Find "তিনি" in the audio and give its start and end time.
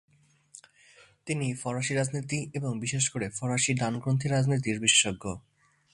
1.25-1.47